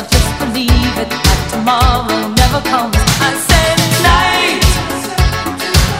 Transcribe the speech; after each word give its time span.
believe 0.00 0.96
it 0.96 1.10
that 1.10 1.40
tomorrow 1.52 2.28
never 2.32 2.60
comes. 2.72 2.96
I 3.20 3.36
said. 3.48 3.72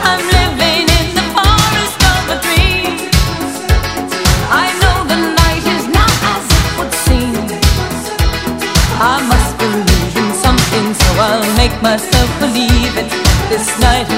I'm 0.09 0.19
living 0.19 0.89
in 0.97 1.07
the 1.13 1.25
forest 1.35 1.99
of 2.13 2.21
a 2.35 2.37
dream. 2.41 2.97
I 4.49 4.65
know 4.81 4.97
the 5.05 5.19
night 5.37 5.65
is 5.77 5.85
not 5.93 6.13
as 6.33 6.45
it 6.57 6.67
would 6.77 6.93
seem. 7.05 7.37
I 8.97 9.15
must 9.29 9.53
something, 10.41 10.87
so 10.93 11.09
I'll 11.21 11.49
make 11.55 11.75
myself 11.81 12.29
believe 12.39 12.97
it. 12.97 13.09
This 13.49 13.67
night 13.79 14.09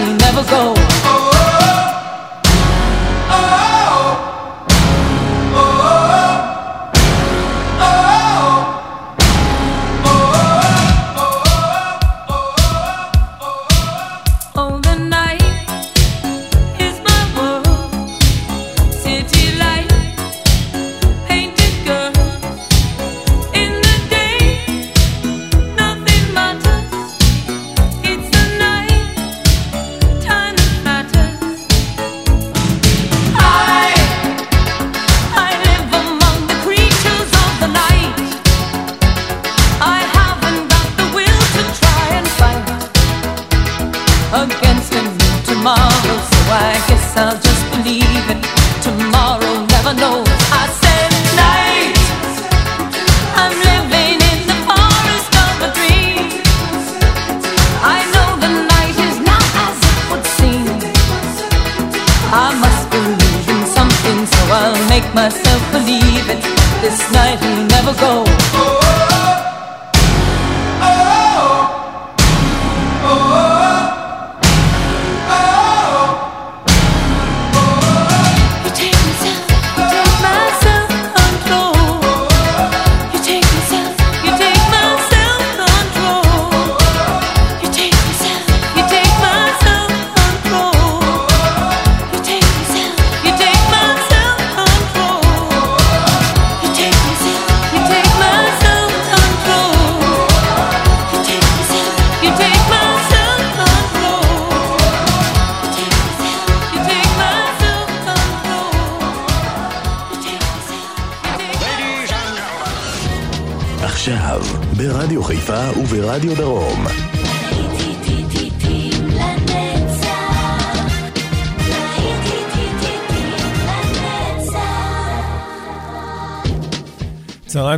וברדיו 115.89 116.35
דרום. 116.35 116.64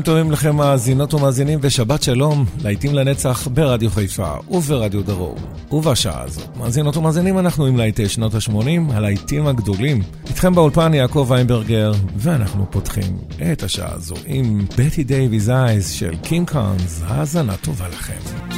צהריים 0.03 0.21
טובים 0.21 0.31
לכם 0.31 0.55
מאזינות 0.55 1.13
ומאזינים 1.13 1.59
ושבת 1.61 2.03
שלום, 2.03 2.45
להיטים 2.63 2.95
לנצח 2.95 3.47
ברדיו 3.47 3.89
חיפה 3.89 4.33
וברדיו 4.49 5.03
דרום. 5.03 5.35
ובשעה 5.71 6.21
הזאת, 6.21 6.57
מאזינות 6.57 6.97
ומאזינים, 6.97 7.39
אנחנו 7.39 7.65
עם 7.65 7.77
להיטי 7.77 8.09
שנות 8.09 8.35
ה-80, 8.35 8.93
הלהיטים 8.93 9.47
הגדולים. 9.47 10.01
איתכם 10.29 10.55
באולפן 10.55 10.93
יעקב 10.93 11.25
ויינברגר, 11.29 11.91
ואנחנו 12.17 12.71
פותחים 12.71 13.17
את 13.51 13.63
השעה 13.63 13.93
הזו 13.93 14.15
עם 14.25 14.65
בטי 14.77 15.03
דייוויז 15.03 15.49
אייז 15.49 15.91
של 15.91 16.15
קינג 16.23 16.49
קונס, 16.49 17.01
האזנה 17.07 17.57
טובה 17.57 17.87
לכם. 17.87 18.56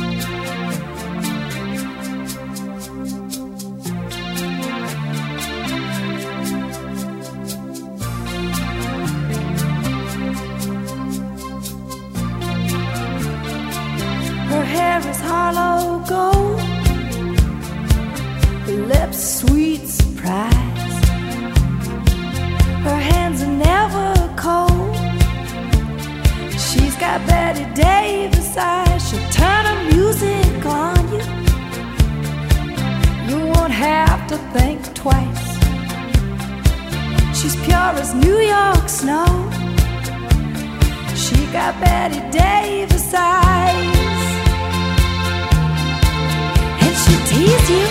Bette 42.09 42.31
Davis 42.31 43.13
eyes. 43.13 44.21
And 46.81 46.95
she'll 47.01 47.25
tease 47.31 47.69
you, 47.69 47.87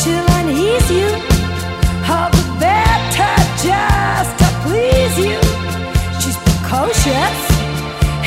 she'll 0.00 0.28
unease 0.38 0.90
you. 0.90 1.08
All 2.10 2.30
the 2.30 2.44
better 2.60 3.34
just 3.62 4.32
to 4.40 4.48
please 4.64 5.18
you. 5.18 5.38
She's 6.20 6.36
precocious, 6.36 7.38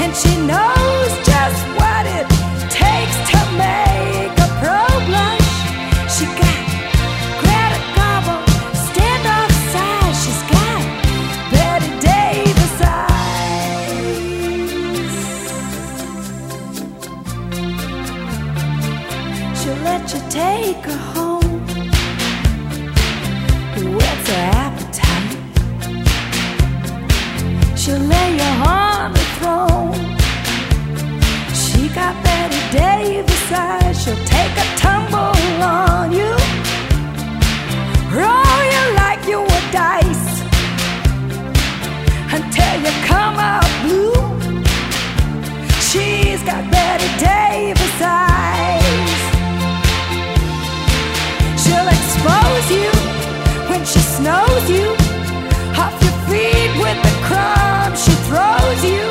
and 0.02 0.16
she 0.16 0.34
knows 0.52 1.12
just 1.26 1.62
what 1.80 2.06
it 2.06 2.28
takes 2.70 3.18
to 3.32 3.58
make 3.58 3.87
Eyes. 33.50 34.04
She'll 34.04 34.26
take 34.26 34.52
a 34.58 34.78
tumble 34.78 35.64
on 35.64 36.12
you. 36.12 36.36
Roll 38.12 38.60
you 38.74 38.84
like 38.96 39.26
you 39.26 39.40
were 39.40 39.68
dice 39.72 40.28
until 42.36 42.74
you 42.84 42.92
come 43.08 43.38
out 43.40 43.70
blue. 43.84 44.14
She's 45.80 46.44
got 46.44 46.70
Bette 46.70 47.08
Davis 47.24 48.02
eyes. 48.02 49.20
She'll 51.64 51.88
expose 51.88 52.68
you 52.70 52.92
when 53.70 53.86
she 53.86 54.00
snows 54.00 54.70
you 54.70 54.88
off 55.80 55.96
your 56.04 56.18
feet 56.28 56.72
with 56.84 57.00
the 57.02 57.14
crumbs 57.28 58.04
she 58.04 58.14
throws 58.28 58.84
you. 58.84 59.08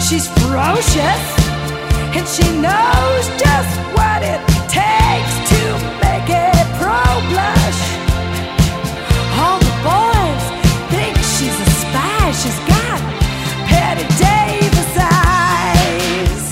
She's 0.00 0.26
ferocious 0.26 1.29
she 2.32 2.44
knows 2.60 3.26
just 3.42 3.74
what 3.96 4.22
it 4.22 4.40
takes 4.68 5.34
to 5.50 5.60
make 5.98 6.28
a 6.30 6.52
pro 6.78 7.02
blush. 7.30 7.80
All 9.40 9.58
the 9.58 9.74
boys 9.82 10.44
think 10.92 11.16
she's 11.16 11.58
a 11.58 11.70
spy. 11.82 12.30
She's 12.40 12.60
got 12.70 13.00
Bette 13.68 14.06
Davis 14.22 14.96
eyes. 14.96 16.44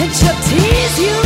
And 0.00 0.10
she'll 0.14 0.40
tease 0.48 0.98
you. 0.98 1.25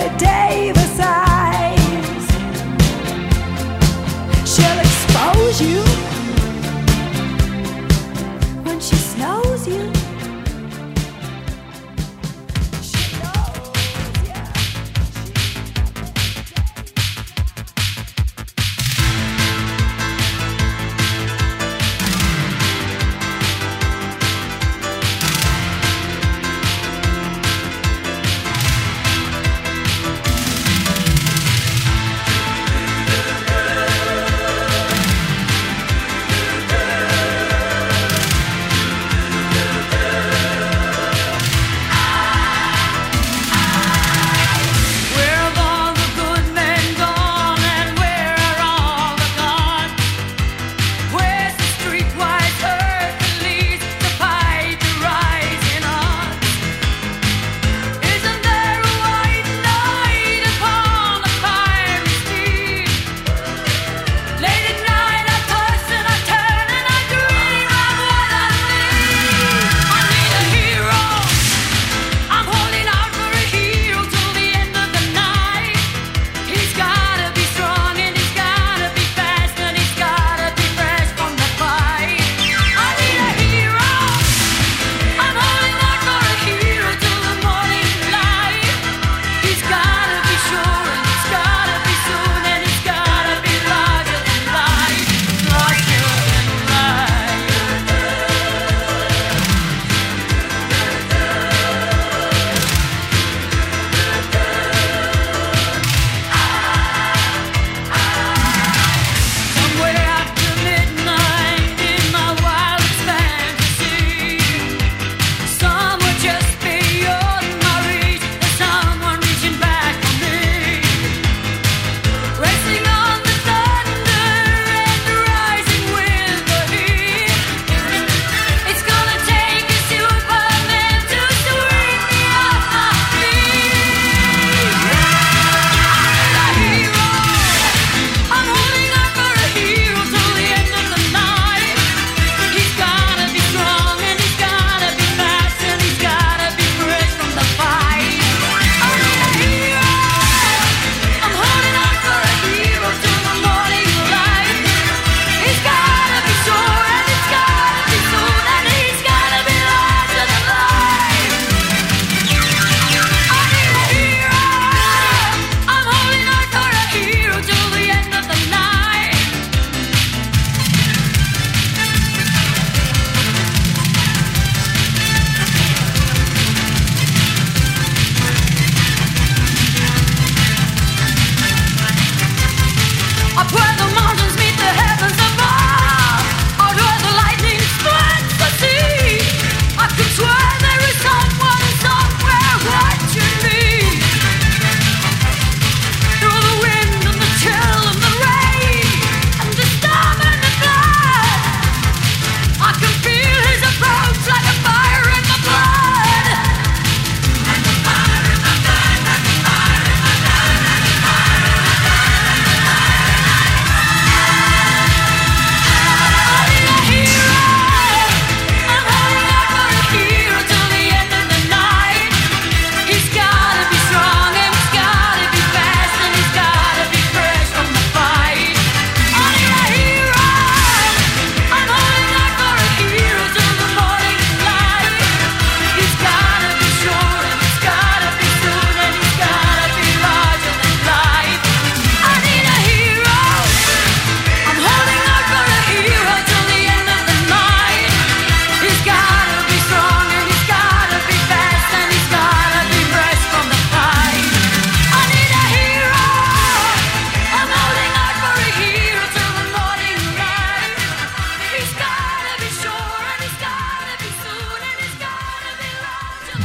a 0.00 0.18
day. 0.18 0.79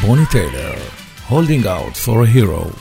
רוני 0.07 0.25
טיילר, 0.25 0.73
Holding 1.29 1.65
Out 1.65 1.97
for 2.05 2.09
a 2.09 2.37
Hero, 2.37 2.77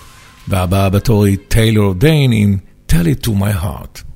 והבאה 0.49 0.91
בתור 0.91 1.27
Taylor 1.27 1.37
טיילור 1.49 1.95
דיין 1.95 2.33
עם 2.33 2.59
Tell 2.93 2.95
It 2.95 3.27
To 3.27 3.31
My 3.31 3.65
Heart. 3.65 4.14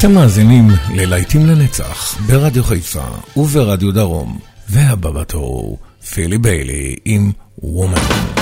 אתם 0.00 0.14
מאזינים 0.14 0.68
ללהיטים 0.94 1.46
לנצח 1.46 2.18
ברדיו 2.26 2.64
חיפה 2.64 3.04
וברדיו 3.36 3.92
דרום, 3.92 4.38
והבא 4.68 5.10
בתור, 5.10 5.78
פילי 6.14 6.38
ביילי 6.38 6.96
עם 7.04 7.32
וומן. 7.58 8.39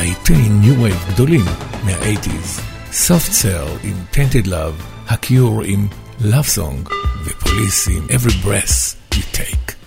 להיטי 0.00 0.48
ניו 0.48 0.82
וייב 0.82 1.04
גדולים 1.12 1.44
מה-80's, 1.84 2.60
Soft 2.92 3.30
Cell 3.42 3.84
עם 3.84 4.04
Tainted 4.14 4.46
Love, 4.46 4.82
הקיור 5.08 5.62
in 5.62 5.94
Love 6.22 6.56
Song 6.56 6.90
the 7.24 7.34
police 7.44 7.86
in 7.86 8.10
Every 8.10 8.34
Breath 8.44 8.94
You 9.14 9.22
Take. 9.32 9.79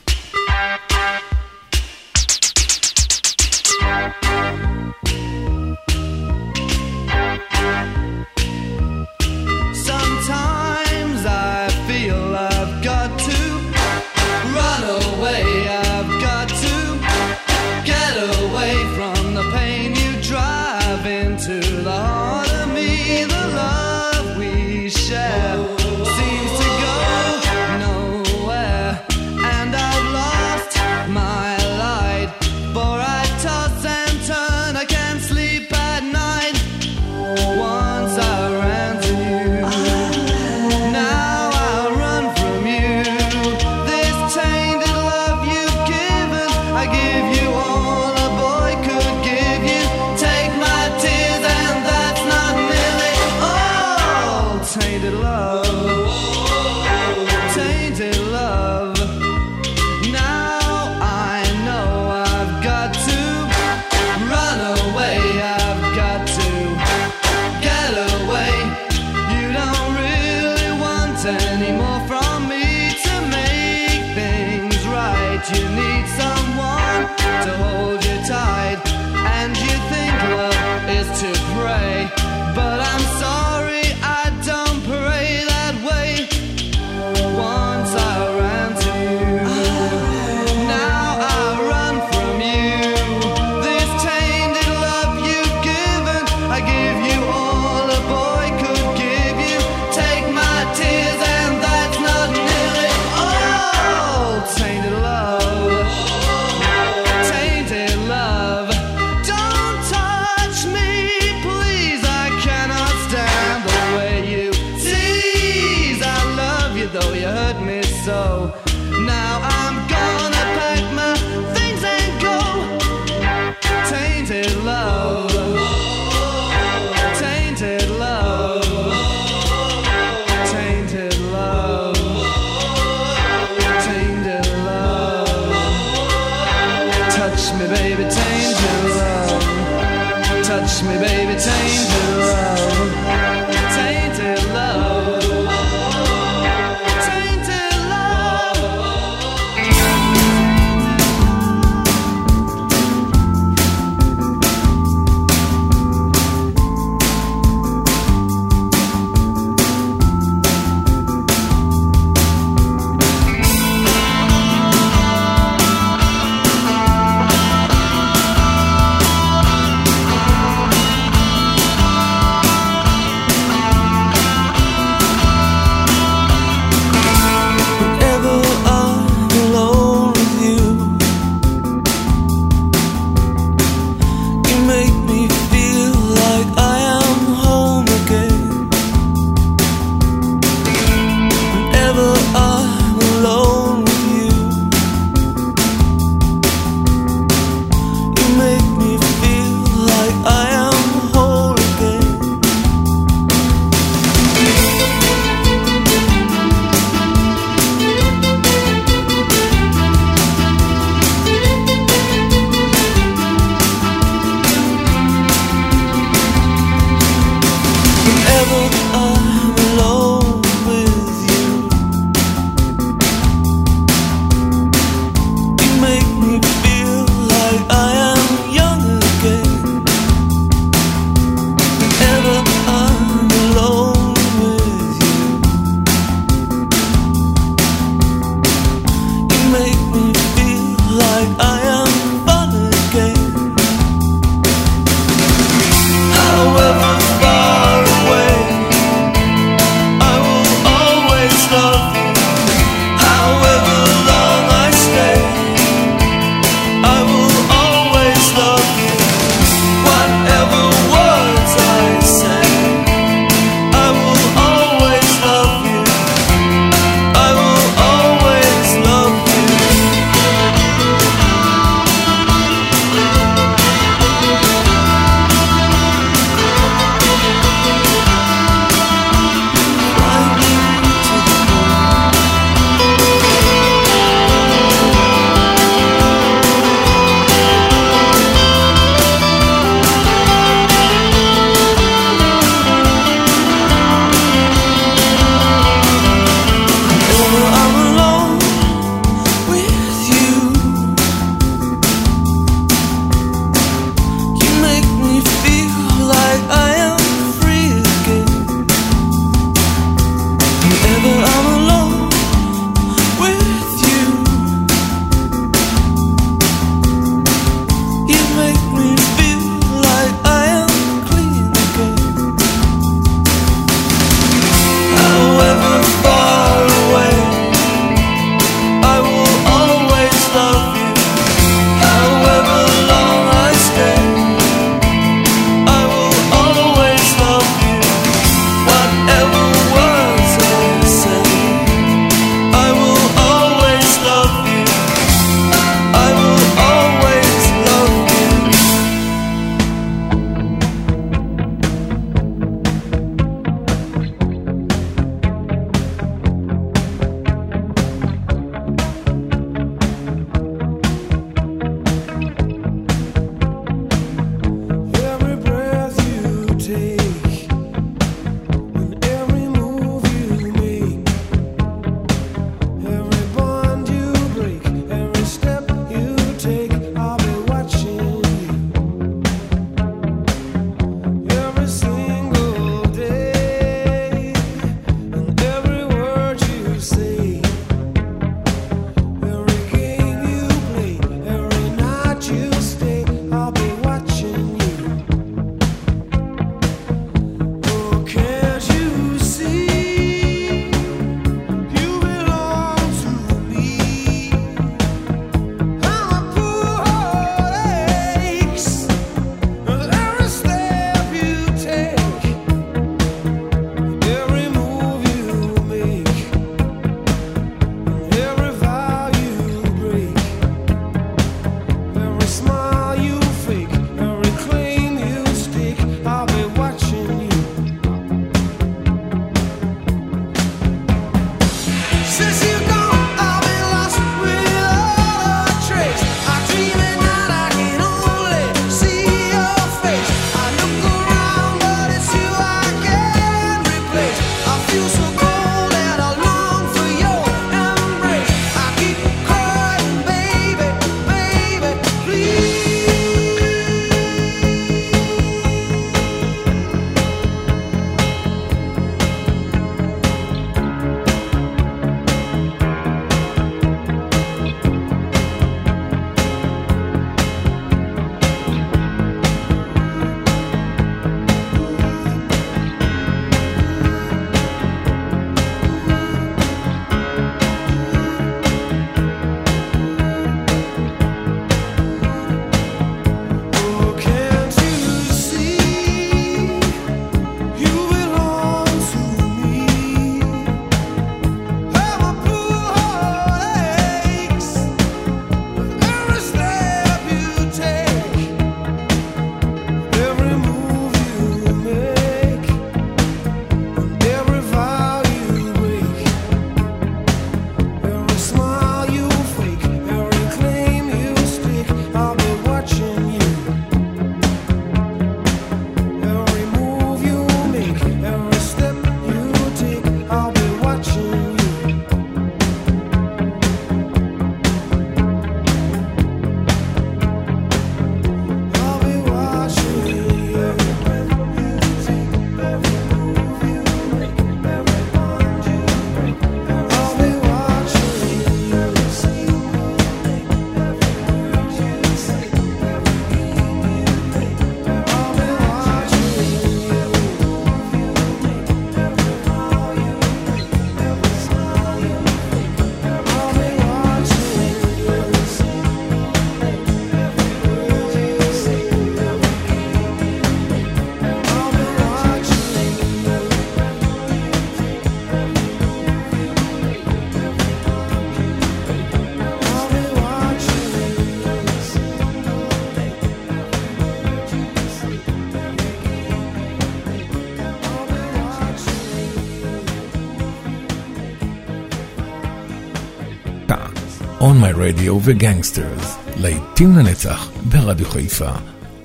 My 584.43 584.51
Radio 584.55 584.91
וגנגסטרס, 585.03 585.97
לעיתים 586.17 586.77
לנצח 586.77 587.31
ברדיו 587.49 587.89
חיפה 587.89 588.31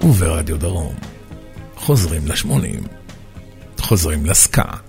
וברדיו 0.00 0.59
דרום. 0.59 0.94
חוזרים 1.76 2.26
לשמונים, 2.26 2.80
חוזרים 3.80 4.26
לסקאט. 4.26 4.88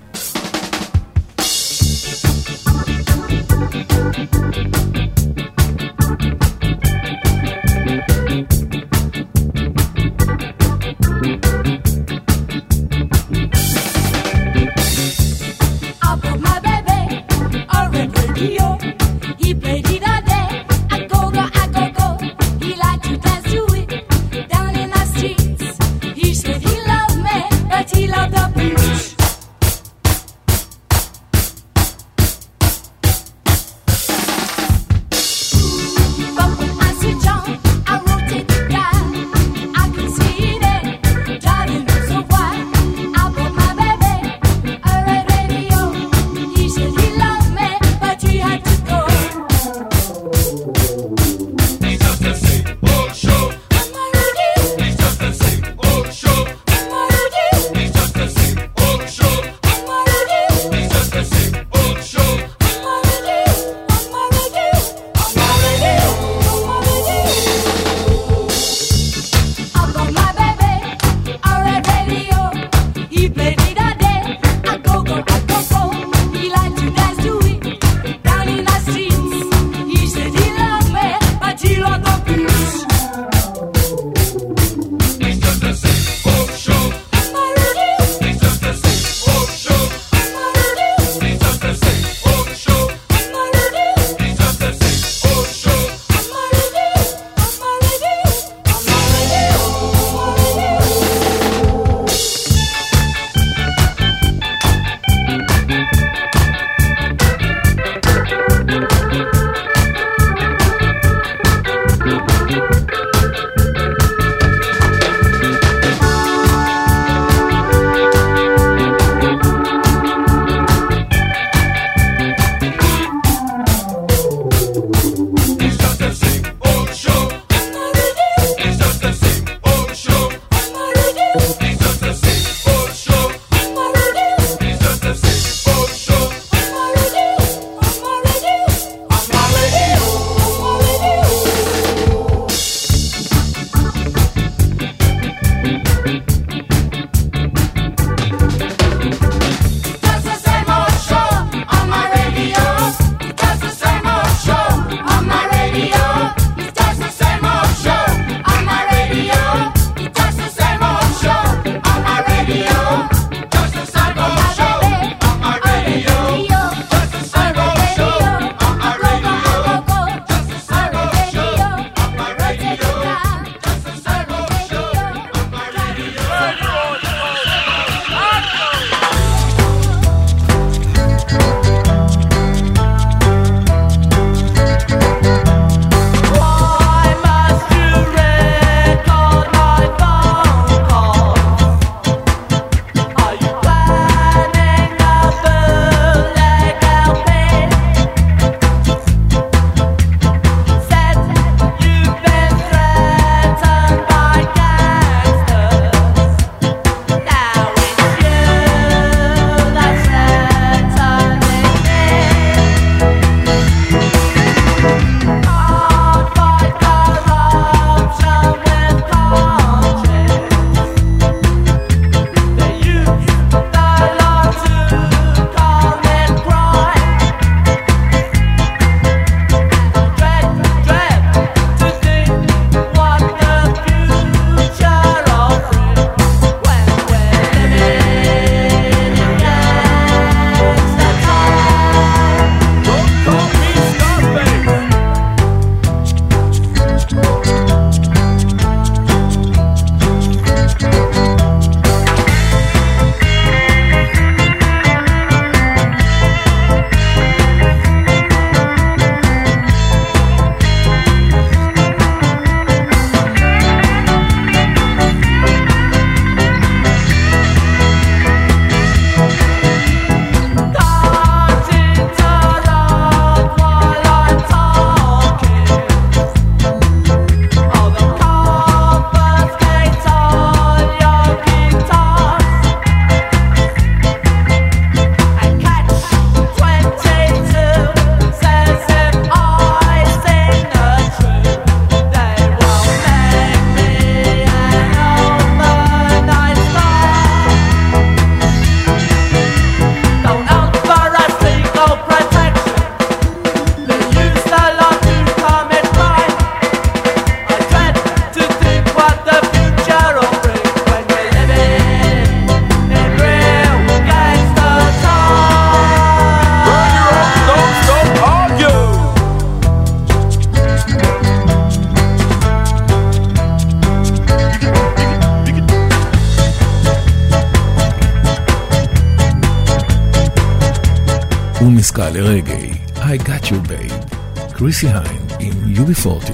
קריסי 334.70 334.88
היין 334.88 335.22
עם 335.40 335.76
UB40, 335.76 336.32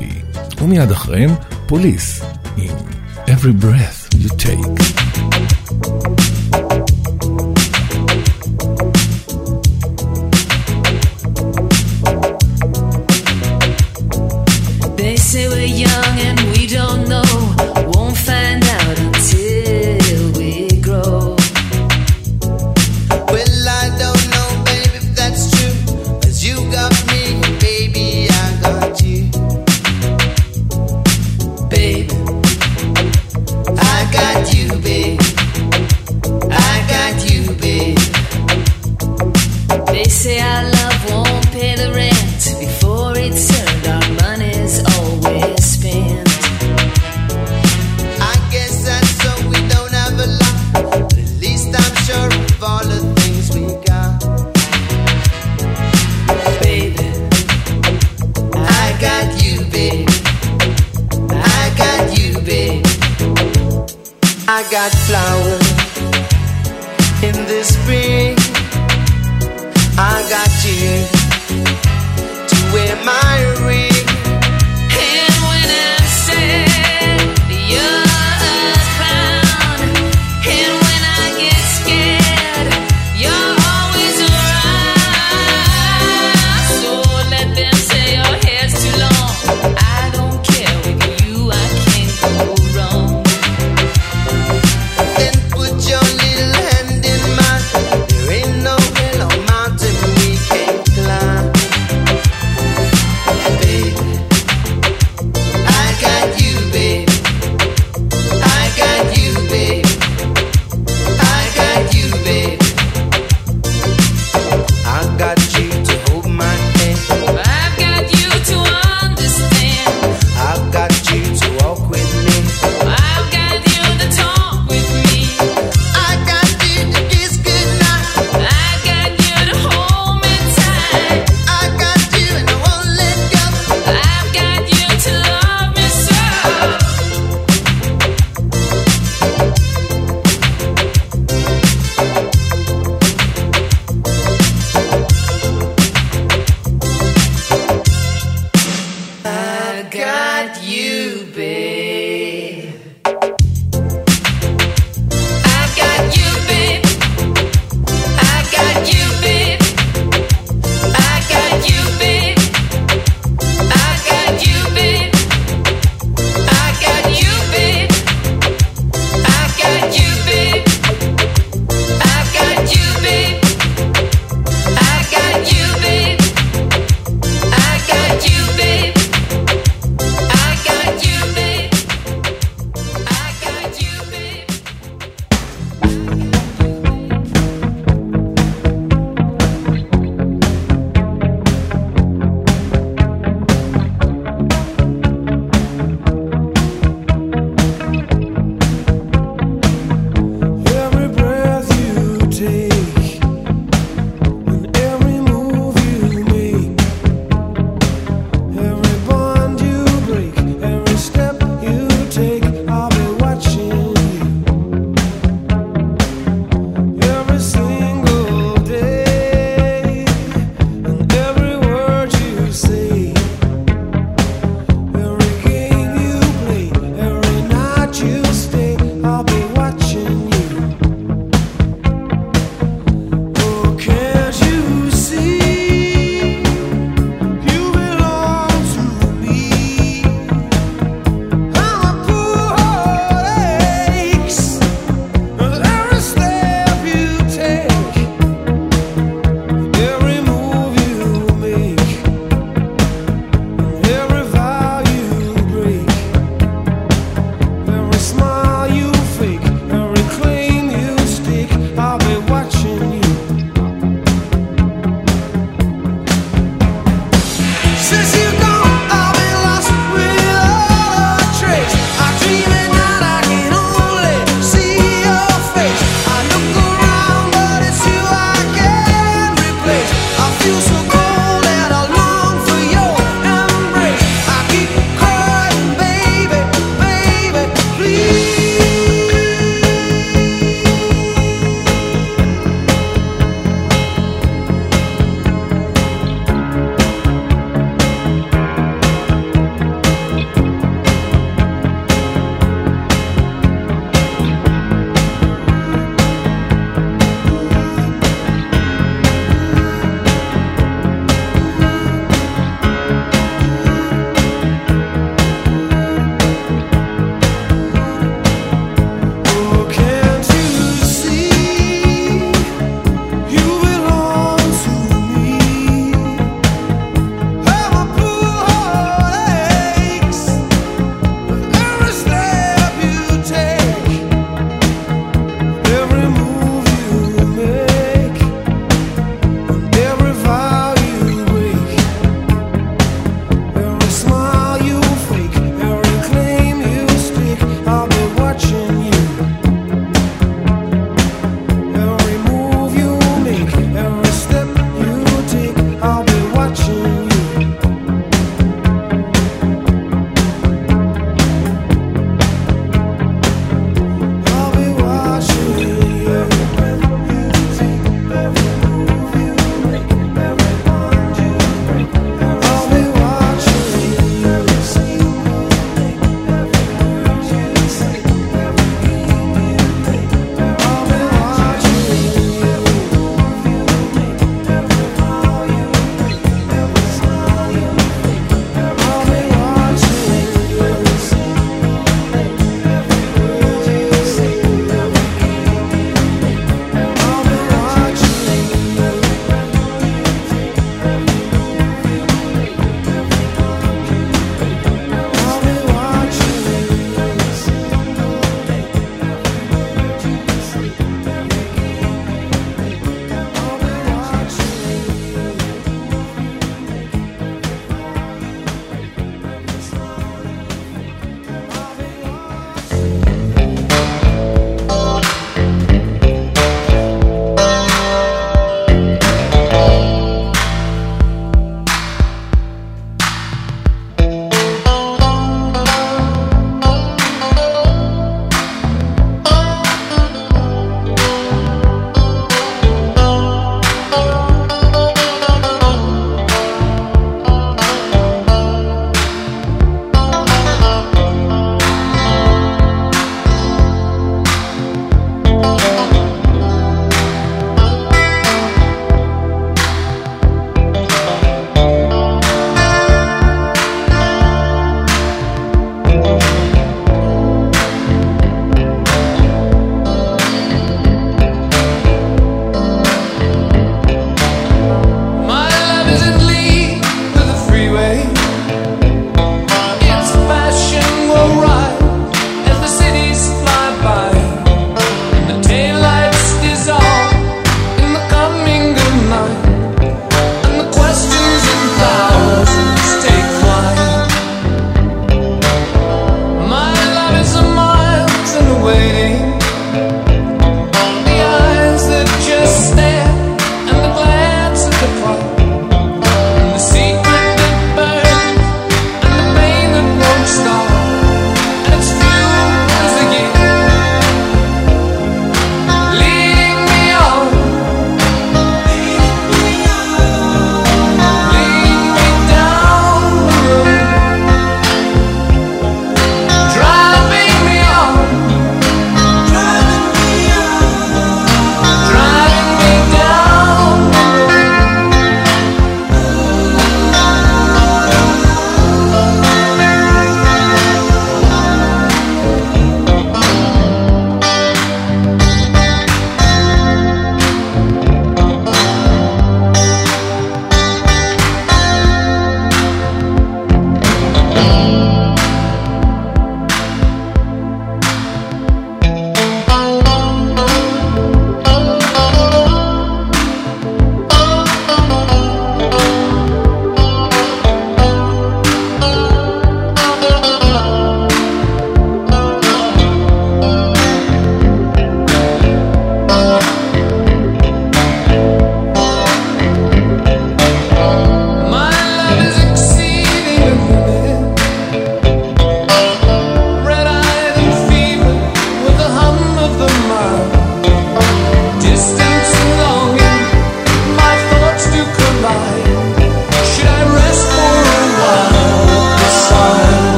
ומיד 0.62 0.92
אחריהם 0.92 1.30
פוליס 1.68 2.22
עם 2.58 2.76
Every 3.28 3.64
Breath 3.64 4.16
You 4.16 4.30
Take. 4.30 5.05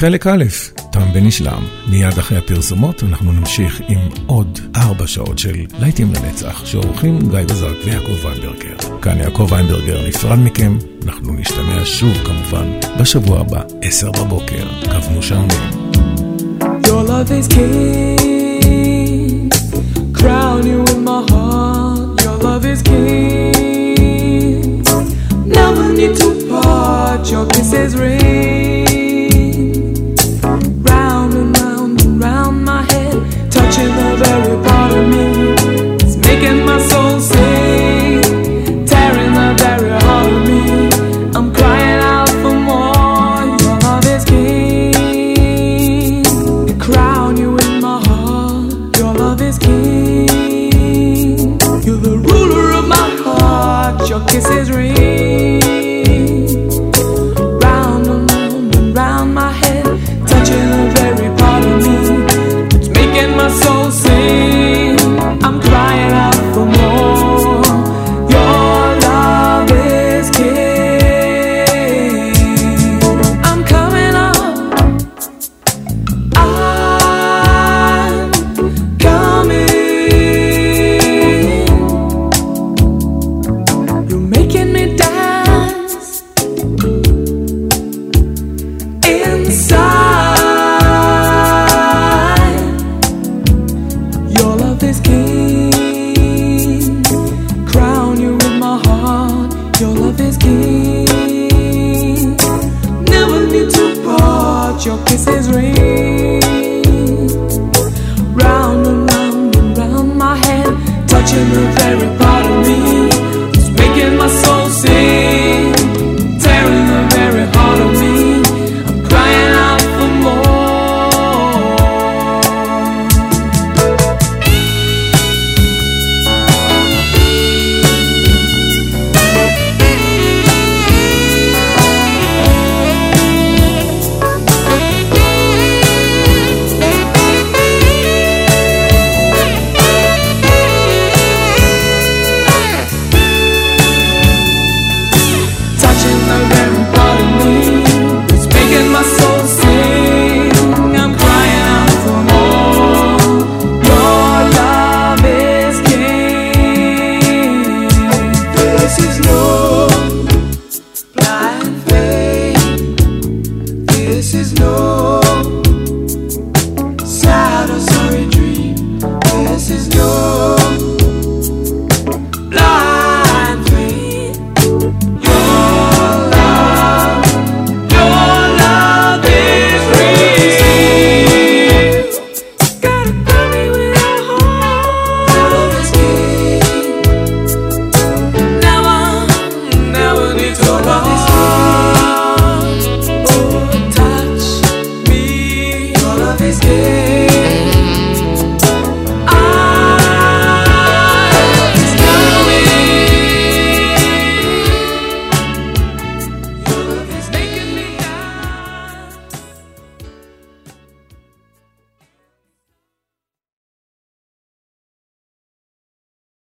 חלק 0.00 0.26
א', 0.26 0.44
תם 0.92 1.08
ונשלם. 1.14 1.62
מיד 1.90 2.18
אחרי 2.18 2.38
הפרסומות 2.38 3.02
אנחנו 3.02 3.32
נמשיך 3.32 3.80
עם 3.88 3.98
עוד 4.26 4.58
ארבע 4.76 5.06
שעות 5.06 5.38
של 5.38 5.66
להיטים 5.78 6.12
לנצח, 6.14 6.66
שעורכים 6.66 7.18
גיא 7.18 7.38
בזק 7.42 7.66
ויעקב 7.84 8.24
ויינברגר. 8.24 8.76
כאן 9.02 9.18
יעקב 9.18 9.46
ויינברגר 9.50 10.08
נפרד 10.08 10.38
מכם, 10.38 10.78
אנחנו 11.06 11.32
נשתמע 11.32 11.84
שוב 11.84 12.12
כמובן 12.24 12.66
בשבוע 13.00 13.40
הבא, 13.40 13.62
עשר 13.82 14.10
בבוקר, 14.10 14.68
קו 14.84 15.10
מושלם. 15.10 15.48
Your 27.30 27.46
kisses 27.46 27.94
ring. 27.94 28.69